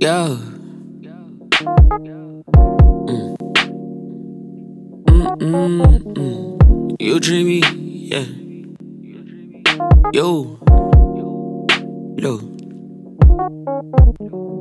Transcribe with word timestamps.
Yeah. 0.00 0.38
Mm. 3.08 3.36
Mm-mm-mm. 5.40 6.96
You 7.00 7.18
treat 7.18 7.44
me, 7.44 7.58
yeah. 8.06 8.24
Yo. 10.12 10.56
Look. 12.16 12.42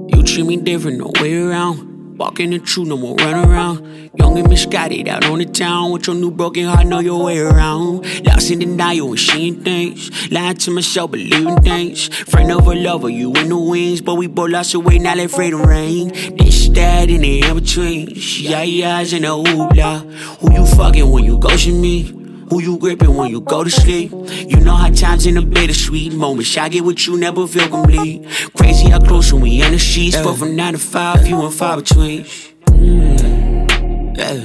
You 0.09 0.23
treat 0.23 0.47
me 0.47 0.57
different, 0.57 0.97
no 0.97 1.11
way 1.21 1.35
around. 1.37 1.96
Walking 2.17 2.49
the 2.49 2.57
truth, 2.57 2.87
no 2.87 2.97
more 2.97 3.15
run 3.15 3.47
around. 3.47 4.09
Young 4.15 4.39
and 4.39 4.49
misguided 4.49 5.07
out 5.07 5.23
on 5.25 5.37
the 5.37 5.45
town 5.45 5.91
with 5.91 6.07
your 6.07 6.15
new 6.15 6.31
broken 6.31 6.65
heart, 6.65 6.87
know 6.87 6.97
your 6.97 7.23
way 7.23 7.37
around. 7.37 8.05
Lost 8.25 8.49
in 8.49 8.57
denial 8.57 9.15
seeing 9.15 9.63
things. 9.63 10.31
Lying 10.31 10.57
to 10.57 10.71
myself, 10.71 11.11
believing 11.11 11.61
things. 11.61 12.07
Friend 12.07 12.51
of 12.51 12.65
a 12.65 12.73
lover, 12.73 13.09
you 13.09 13.33
in 13.33 13.49
the 13.49 13.57
wings, 13.57 14.01
but 14.01 14.15
we 14.15 14.25
both 14.25 14.49
lost 14.49 14.73
our 14.73 14.81
way, 14.81 14.97
now 14.97 15.13
let 15.13 15.29
freedom 15.29 15.61
rain. 15.61 16.07
This, 16.37 16.69
that, 16.69 17.07
and 17.09 17.23
the 17.23 17.41
in 17.41 17.53
between. 17.53 18.09
Yeah, 18.15 18.63
yeahs 18.63 19.13
and 19.13 19.23
the 19.23 19.27
hoopla. 19.27 20.11
Who 20.39 20.53
you 20.53 20.65
fucking 20.65 21.11
when 21.11 21.23
you 21.23 21.37
ghosting 21.37 21.79
me? 21.79 22.17
Who 22.49 22.61
you 22.61 22.77
gripping 22.77 23.13
when 23.13 23.29
you 23.29 23.41
go 23.41 23.63
to 23.63 23.69
sleep? 23.69 24.11
You 24.11 24.61
know 24.61 24.73
how 24.73 24.89
times 24.89 25.25
in 25.25 25.35
the 25.35 25.41
bittersweet 25.41 26.13
moments. 26.13 26.57
I 26.57 26.69
get 26.69 26.85
with 26.85 27.05
you, 27.05 27.17
never 27.17 27.45
feel 27.45 27.67
complete. 27.67 28.25
Crazy 28.55 28.76
how 28.89 28.99
close 28.99 29.31
when 29.33 29.41
we 29.41 29.61
in 29.61 29.71
the 29.71 29.77
sheets. 29.77 30.17
But 30.17 30.35
from 30.35 30.55
nine 30.55 30.73
to 30.73 30.79
five, 30.79 31.27
you 31.27 31.41
and 31.41 31.53
five 31.53 31.83
between. 31.83 32.23
Mm. 32.67 34.17
Yeah. 34.17 34.39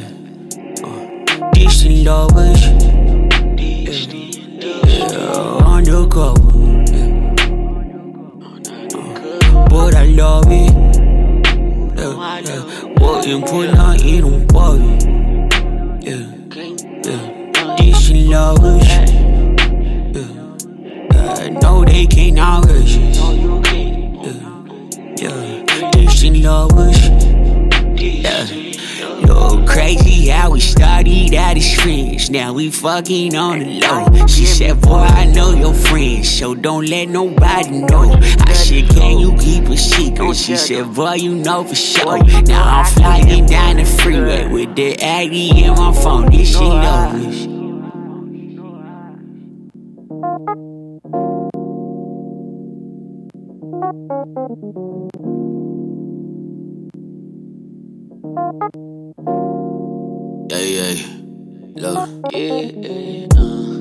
Uh, 0.85 1.51
distant 1.53 2.05
lovers. 2.05 2.63
Yeah, 4.89 5.67
undercover. 5.67 6.53
Uh, 8.95 9.69
but 9.69 9.95
I 9.95 10.05
love 10.07 10.47
it. 10.49 10.73
Yeah, 11.99 12.41
yeah. 12.41 12.63
Wouldn't 13.01 13.47
put 13.47 13.69
on 13.79 14.47
body. 14.47 14.93
Yeah, 16.07 16.25
yeah 17.05 17.43
distant 17.77 18.29
lovers. 18.29 19.12
Distant 26.23 26.45
lovers. 26.45 27.01
Yeah. 28.01 28.45
Yo, 29.27 29.67
crazy 29.67 30.29
how 30.29 30.53
we 30.53 30.61
started 30.61 31.35
out 31.35 31.57
as 31.57 31.75
friends. 31.75 32.31
Now 32.31 32.53
we 32.53 32.71
fucking 32.71 33.35
on 33.35 33.59
the 33.59 33.81
low. 33.81 34.27
She 34.29 34.47
said, 34.47 34.81
Boy, 34.81 35.01
I 35.01 35.25
know 35.25 35.51
your 35.51 35.75
friends, 35.75 36.31
so 36.31 36.55
don't 36.55 36.87
let 36.87 37.09
nobody 37.09 37.71
know. 37.71 38.13
I 38.47 38.53
said, 38.53 38.89
Can 38.91 39.19
you 39.19 39.37
keep 39.37 39.65
a 39.65 39.77
secret? 39.77 40.37
She 40.37 40.57
said, 40.57 40.95
Boy, 40.95 41.15
you 41.15 41.35
know 41.35 41.65
for 41.65 41.75
sure. 41.75 42.23
Now 42.45 42.83
I'm 42.83 42.85
flying 42.85 43.47
down 43.47 43.79
the 43.79 43.85
freeway 43.85 44.47
with 44.47 44.77
the 44.77 45.03
Addy 45.03 45.65
in 45.65 45.75
my 45.75 45.93
phone. 45.93 46.31
This 46.31 46.53
shit 46.53 46.61
lovers. 46.61 47.49
Yeah, 58.25 58.39
yeah, 60.59 60.95
look. 61.75 62.09
Yeah, 62.31 63.27
uh. 63.37 63.81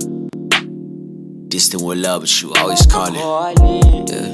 Distant 1.48 1.84
with 1.84 2.00
love, 2.00 2.22
but 2.24 2.42
you 2.42 2.52
always 2.58 2.84
call 2.88 3.10
it. 3.10 3.18
Yeah. 4.10 4.26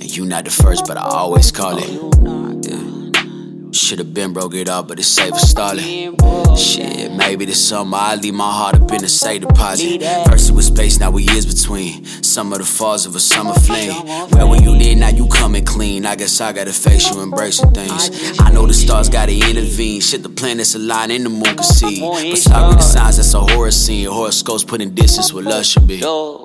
And 0.00 0.16
you 0.16 0.24
not 0.24 0.44
the 0.44 0.50
first, 0.50 0.86
but 0.88 0.96
I 0.96 1.02
always 1.02 1.52
call 1.52 1.78
it. 1.78 1.88
Yeah. 1.88 3.70
Should've 3.72 4.12
been 4.12 4.32
broke 4.32 4.54
it 4.54 4.68
up, 4.68 4.88
but 4.88 4.98
it's 4.98 5.06
safe 5.06 5.34
for 5.34 5.38
stalling. 5.38 6.16
Shit, 6.56 7.12
maybe 7.12 7.44
this 7.44 7.64
summer 7.64 7.96
I 7.96 8.16
leave 8.16 8.34
my 8.34 8.52
heart 8.52 8.74
up 8.74 8.90
in 8.90 9.04
a 9.04 9.08
safe 9.08 9.42
deposit. 9.42 10.02
First 10.28 10.50
it 10.50 10.52
was 10.52 10.66
space, 10.66 10.98
now 10.98 11.12
we 11.12 11.22
years 11.22 11.46
between. 11.46 12.04
Some 12.24 12.52
of 12.52 12.58
the 12.58 12.64
falls 12.64 13.06
of 13.06 13.14
a 13.14 13.20
summer 13.20 13.54
flame. 13.54 13.94
Where 14.30 14.48
were 14.48 14.56
you? 14.56 14.74
Now 15.00 15.08
you 15.08 15.26
coming 15.28 15.64
clean. 15.64 16.04
I 16.04 16.14
guess 16.14 16.40
I 16.42 16.52
gotta 16.52 16.72
face 16.72 17.10
you 17.10 17.22
embracing 17.22 17.72
things. 17.72 18.38
I 18.38 18.50
know 18.52 18.66
the 18.66 18.74
stars 18.74 19.08
gotta 19.08 19.32
intervene. 19.32 20.00
Shit, 20.02 20.22
the 20.22 20.28
planets 20.28 20.74
align 20.74 21.10
and 21.10 21.24
the 21.24 21.30
moon 21.30 21.42
can 21.42 21.62
see. 21.62 22.00
But 22.00 22.36
sorry, 22.36 22.74
the 22.74 22.80
signs 22.80 23.16
that's 23.16 23.32
a 23.32 23.40
horror 23.40 23.70
scene. 23.70 24.06
Horoscopes 24.06 24.62
putting 24.62 24.90
distance 24.94 25.32
where 25.32 25.42
love 25.42 25.64
should 25.64 25.86
be. 25.86 26.00
Mm. 26.00 26.36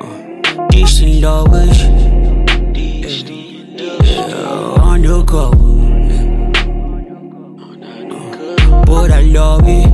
Uh, 0.00 0.66
distant 0.70 1.22
lovers. 1.22 1.80
Yeah, 4.02 4.82
undercover. 4.82 5.56
But 8.86 9.10
I 9.12 9.20
love 9.20 9.62
it. 9.66 9.86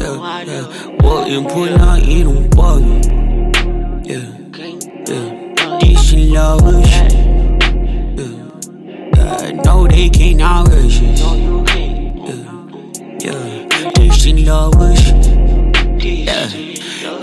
Yeah, 0.00 0.42
yeah. 0.44 0.66
Wouldn't 1.02 1.48
put 1.50 1.70
nothing 1.72 2.26
on 2.26 2.48
body. 2.50 3.00
Yeah, 4.08 4.26
yeah. 5.06 5.78
Distant 5.80 6.22
lovers. 6.30 6.90
Yeah. 6.90 7.08
I 9.42 9.52
know 9.52 9.86
they 9.86 10.08
can't 10.08 10.40
outrage 10.40 11.02
us. 11.02 11.20
Yeah, 13.20 13.68
yeah. 13.70 13.90
Distant 13.94 14.40
lovers. 14.40 15.08
Yeah. 16.04 16.48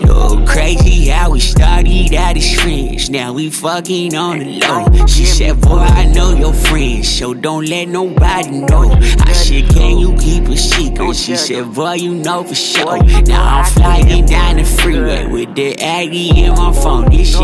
Yo, 0.06 0.45
crazy 0.45 1.07
how 1.07 1.31
we 1.31 1.40
started 1.40 2.13
out 2.13 2.38
as 2.38 2.53
friends. 2.62 3.09
Now 3.09 3.34
we 3.34 3.50
fucking 3.50 4.16
on 4.16 4.40
the 4.40 4.59
low. 4.59 5.06
She 5.06 5.25
said, 5.25 5.61
Boy, 5.61 5.79
I 5.79 6.06
know 6.06 6.35
your 6.35 6.53
friends, 6.53 7.07
so 7.09 7.34
don't 7.34 7.66
let 7.66 7.88
nobody 7.88 8.51
know. 8.51 8.91
I 8.91 9.34
said, 9.34 9.69
Can 9.69 10.00
you 10.00 10.16
keep 10.17 10.47
a 10.47 10.57
secret? 10.57 11.16
She 11.16 11.35
said, 11.35 11.73
Boy, 11.73 11.94
you 11.94 12.16
know 12.16 12.44
for 12.44 12.56
sure. 12.56 13.01
Now 13.23 13.59
I'm 13.59 13.66
flying 13.66 14.25
down 14.25 14.57
the 14.57 14.63
freeway 14.66 15.28
with 15.28 15.56
the 15.56 15.75
Addy 15.81 16.44
in 16.44 16.53
my 16.53 16.72
phone. 16.73 17.09
This 17.09 17.31
shit. 17.31 17.41